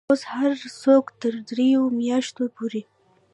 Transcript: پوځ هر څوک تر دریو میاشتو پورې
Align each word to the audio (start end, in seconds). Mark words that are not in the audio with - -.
پوځ 0.09 0.21
هر 0.35 0.51
څوک 0.83 1.05
تر 1.21 1.33
دریو 1.47 1.83
میاشتو 1.99 2.43
پورې 2.55 2.81